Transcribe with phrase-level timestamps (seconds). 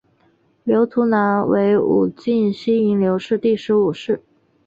[0.63, 4.19] 刘图南为武进西营刘氏第十五世。